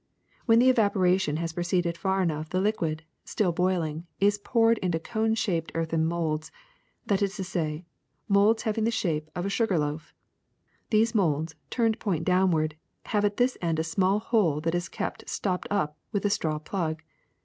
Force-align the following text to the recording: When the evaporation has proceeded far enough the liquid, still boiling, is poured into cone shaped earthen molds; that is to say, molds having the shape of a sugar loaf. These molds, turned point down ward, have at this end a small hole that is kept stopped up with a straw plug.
When 0.47 0.57
the 0.57 0.71
evaporation 0.71 1.37
has 1.37 1.53
proceeded 1.53 1.95
far 1.95 2.23
enough 2.23 2.49
the 2.49 2.59
liquid, 2.59 3.03
still 3.23 3.51
boiling, 3.51 4.07
is 4.19 4.39
poured 4.39 4.79
into 4.79 4.99
cone 4.99 5.35
shaped 5.35 5.71
earthen 5.75 6.07
molds; 6.07 6.51
that 7.05 7.21
is 7.21 7.35
to 7.35 7.43
say, 7.43 7.85
molds 8.27 8.63
having 8.63 8.83
the 8.85 8.89
shape 8.89 9.29
of 9.35 9.45
a 9.45 9.49
sugar 9.51 9.77
loaf. 9.77 10.11
These 10.89 11.13
molds, 11.13 11.53
turned 11.69 11.99
point 11.99 12.25
down 12.25 12.49
ward, 12.49 12.73
have 13.13 13.23
at 13.25 13.37
this 13.37 13.59
end 13.61 13.77
a 13.77 13.83
small 13.83 14.17
hole 14.17 14.59
that 14.61 14.73
is 14.73 14.89
kept 14.89 15.29
stopped 15.29 15.67
up 15.69 15.95
with 16.11 16.25
a 16.25 16.31
straw 16.31 16.57
plug. 16.57 17.03